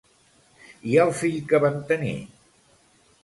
[0.93, 2.17] I el fill que van tenir?